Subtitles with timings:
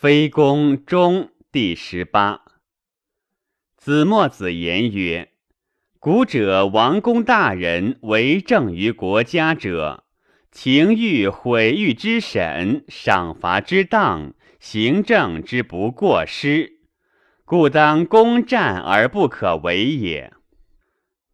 [0.00, 2.42] 非公中第十八。
[3.76, 5.32] 子墨子言曰
[5.98, 10.04] ：“古者王公大人为政于国家者，
[10.52, 16.78] 情欲毁誉之审，赏罚之当，行政之不过失，
[17.44, 20.32] 故当攻战而不可为也。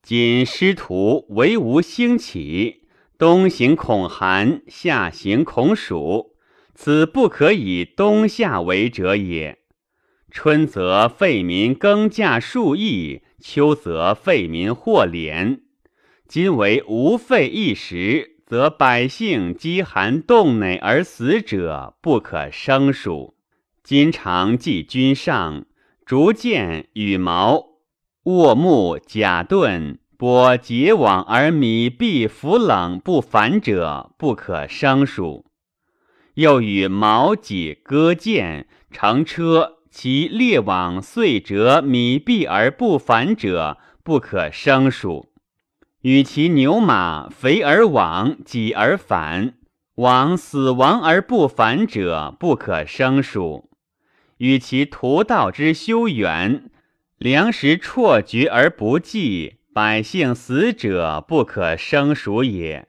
[0.01, 2.89] 今师徒唯无兴起，
[3.19, 6.33] 东行恐韩，夏行恐蜀。”
[6.75, 9.59] 此不可以冬夏为者也。
[10.30, 15.61] 春则废民耕稼数亿，秋则废民获敛。
[16.26, 23.36] 今为无废一时，则百姓饥寒冻馁而死者不可胜数。
[23.85, 25.66] 今常记君上，
[26.04, 27.64] 逐渐羽毛，
[28.25, 35.44] 卧木甲盾，剥结网而米必腐冷不反者不可胜数。
[36.34, 45.28] 又与矛戟戈剑乘车，其列网遂折米币而不返者，不可胜数；
[46.02, 49.54] 与其牛马肥而往，己而返，
[49.96, 53.69] 往死亡而不返者，不可胜数；
[54.38, 56.69] 与其徒道之修远，
[57.19, 62.88] 粮食辍绝而不济，百姓死者，不可胜数也。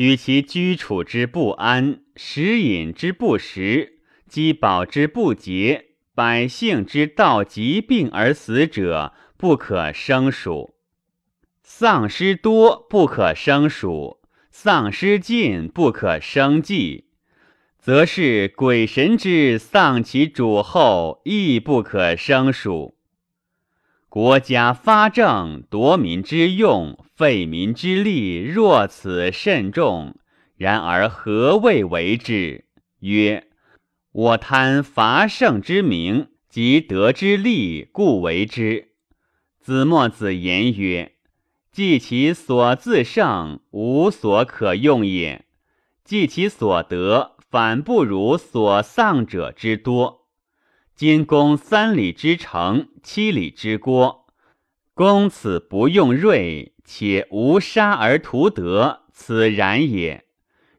[0.00, 10.70] 与其居处之不安，食饮之不食，饥饱之不节，百姓之道疾病而死者，不可胜数；
[11.62, 17.10] 丧失多不可胜数，丧失尽不可胜计，
[17.78, 22.96] 则是鬼神之丧其主后，亦不可胜数。
[24.10, 30.16] 国家发政，夺民之用，废民之利，若此甚重。
[30.56, 32.64] 然而何谓为之？
[32.98, 33.46] 曰：
[34.10, 38.88] 我贪伐胜之名，及得之利，故为之。
[39.60, 41.12] 子墨子言曰：
[41.70, 45.44] 计其所自胜，无所可用也；
[46.02, 50.19] 计其所得，反不如所丧者之多。
[51.00, 54.26] 今攻三里之城，七里之郭，
[54.92, 60.26] 攻此不用锐，且无杀而图得，此然也。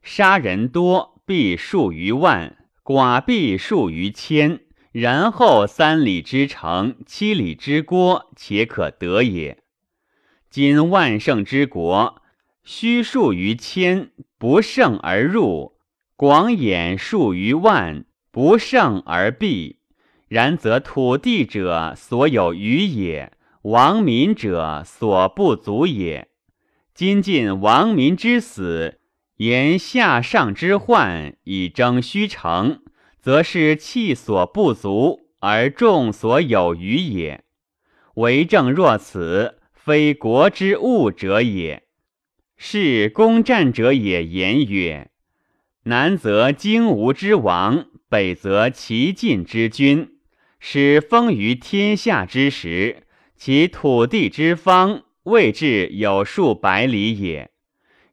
[0.04, 4.60] 杀人多，必数于万；寡必数于千。
[4.92, 9.64] 然后三里之城，七里之郭，且可得也。
[10.52, 12.22] 今万乘之国，
[12.64, 15.80] 虚数于千，不胜而入；
[16.16, 19.81] 广眼数于万，不胜而避。
[20.32, 23.34] 然则土地者所有余也，
[23.64, 26.30] 亡民者所不足也。
[26.94, 29.02] 今尽亡民之死，
[29.36, 32.80] 言下上之患，以争虚成，
[33.20, 37.44] 则是气所不足，而众所有余也。
[38.14, 41.84] 为政若此，非国之物者也。
[42.56, 45.12] 是攻战者也言曰：
[45.84, 50.20] 南则荆吴之王，北则齐晋之君。
[50.64, 53.04] 使封于天下之时，
[53.36, 57.50] 其土地之方，未至有数百里也；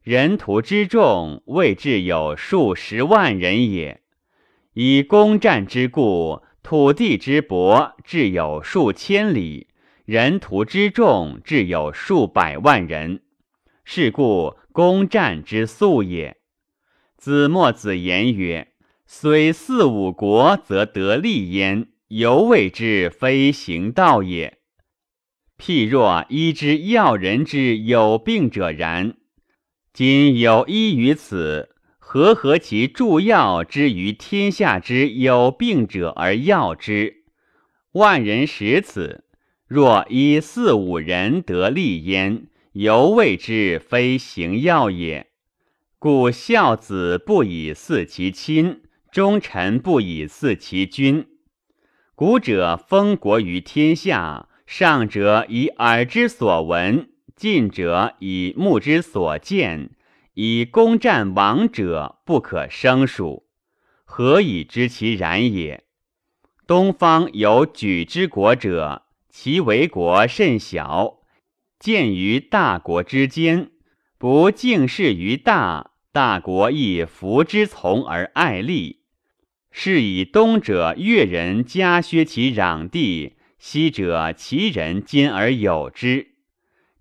[0.01, 4.01] 人徒之众，未至有数十万人也。
[4.73, 9.67] 以攻战之故，土地之薄，至有数千里；
[10.05, 13.21] 人徒之众，至有数百万人。
[13.85, 16.37] 是故攻战之速也。
[17.15, 18.69] 子墨子言曰
[19.05, 24.57] ：“虽四五国，则得利焉。”犹谓之非行道也。
[25.59, 29.15] 譬若医之药人之有病者然。
[29.93, 37.25] 今有医于此，何合其助药之于天下之有病者而药之？
[37.91, 39.25] 万人食此，
[39.67, 45.27] 若医四五人得利焉，犹谓之非行药也。
[45.99, 48.81] 故孝子不以嗣其亲，
[49.11, 51.27] 忠臣不以嗣其君。
[52.19, 59.91] 古者封国于天下，上者以耳之所闻，近者以目之所见，
[60.33, 63.47] 以攻战亡者不可胜数。
[64.03, 65.85] 何以知其然也？
[66.67, 71.19] 东方有举之国者，其为国甚小，
[71.79, 73.71] 见于大国之间，
[74.17, 78.98] 不敬事于大，大国亦服之从而爱利。
[79.81, 86.31] 是以东者越人加削其壤地，西者齐人兼而有之。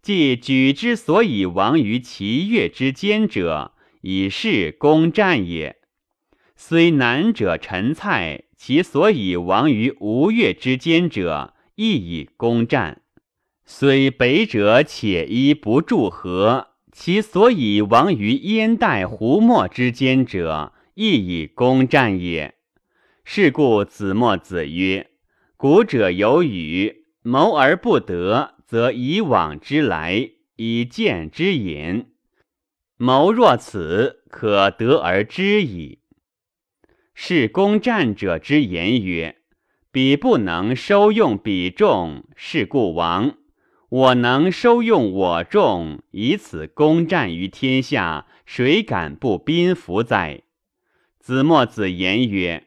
[0.00, 3.72] 即举之所以亡于其越之间者，
[4.02, 5.74] 以是攻战也。
[6.54, 13.00] 虽南者陈蔡，其所以亡于吴越之间者，亦以攻战；
[13.66, 22.54] 虽北者且依不住河，其所以亡于燕代胡墨之间者，亦以攻战也。
[23.30, 25.10] 是故子墨子曰
[25.58, 32.06] ：“古者有语，谋而不得，则以往之来，以见之隐。
[32.96, 35.98] 谋若此，可得而知矣。”
[37.12, 39.36] 是攻战者之言曰
[39.92, 43.36] ：“彼不能收用彼众，是故亡。
[43.90, 50.44] 我能收用我众，以此攻战于天下，谁敢不宾服哉？”
[51.20, 52.64] 子墨子言曰：“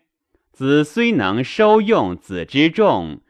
[0.61, 3.21] 子虽能收用子之众，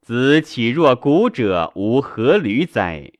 [0.00, 3.12] 子岂若古者无阖闾哉？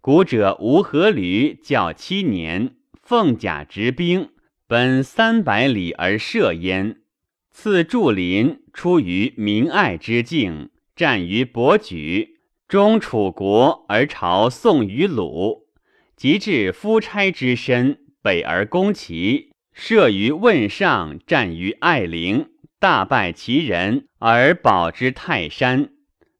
[0.00, 4.30] 古者无阖闾，教七年，奉甲执兵，
[4.66, 7.02] 奔三百里而射焉。”
[7.52, 15.66] 赐祝林出于明爱之境，战于伯举，终楚国而朝宋于鲁。
[16.16, 22.46] 及至夫差之身，北而攻齐，射于汶上，战于艾陵，
[22.80, 25.90] 大败其人而保之泰山。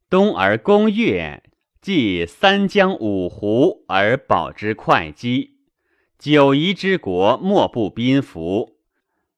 [0.08, 1.42] 东而攻越，
[1.82, 5.58] 继三江五湖而保之会稽。
[6.18, 8.78] 九夷之国莫不宾服。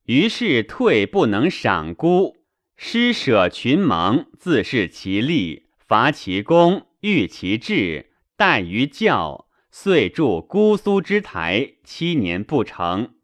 [0.04, 2.36] 于是退不能赏孤，
[2.76, 13.14] 施舍群盟，自恃其力，伐其功，欲其志，待于教，遂筑姑苏之台，七年不成。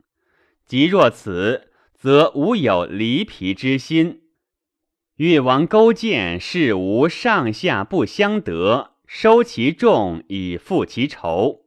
[0.67, 1.68] 即若此，
[1.99, 4.23] 则无有离皮之心。
[5.17, 11.65] 越王勾践是无上下不相得，收其众以复其仇，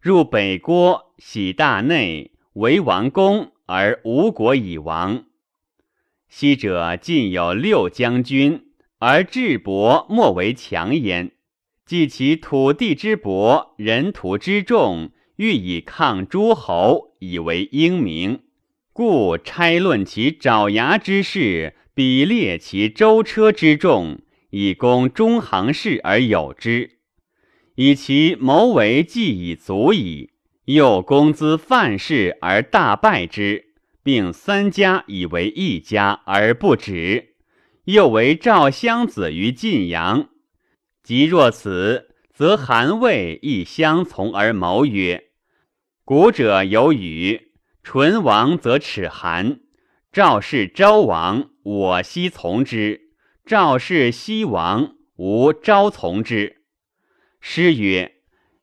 [0.00, 3.52] 入北郭，喜大内，为王公。
[3.66, 5.24] 而吴国已亡。
[6.28, 8.66] 昔者晋有六将军，
[8.98, 11.32] 而智伯莫为强焉。
[11.86, 18.42] 计其土地之薄，人土之众，欲以抗诸侯，以为英明，
[18.94, 24.20] 故差论其爪牙之势，比列其舟车之众，
[24.50, 26.98] 以攻中行氏而有之。
[27.74, 30.30] 以其谋为计已足矣。
[30.66, 33.74] 又公资范氏而大败之，
[34.04, 37.34] 并三家以为一家而不止。
[37.86, 40.28] 又为赵襄子于晋阳。
[41.02, 45.24] 即若此，则韩魏亦相从而谋曰
[46.06, 47.43] ：“古者有语，
[47.84, 49.60] 唇亡则齿寒。
[50.10, 53.12] 赵氏昭王，我悉从之；
[53.44, 56.62] 赵氏西王，吾昭从之。”
[57.40, 58.12] 诗曰。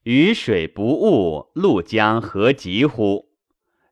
[0.04, 3.30] 雨水不误，陆将何及乎？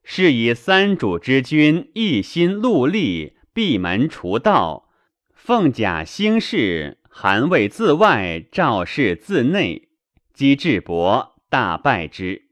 [0.03, 4.89] 是以三主之君一心戮力，闭门除道，
[5.35, 9.89] 凤甲兴事，韩魏自外，赵氏自内，
[10.33, 12.48] 击智伯，大败之。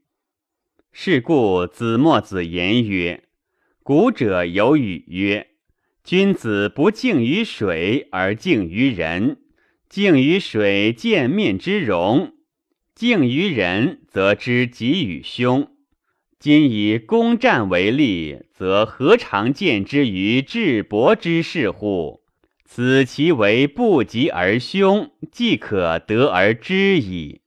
[1.00, 3.22] 是故子墨子言曰
[3.84, 5.46] ：“古者有语曰
[6.02, 9.36] ：‘君子不敬于水而敬于人，
[9.88, 12.32] 敬于水见面之容。’”
[12.96, 15.70] 敬于人，则知己与凶。
[16.40, 22.22] 今以攻战为例，则何尝见之于智伯之事乎？
[22.64, 27.42] 此其为不及而凶，即可得而知矣。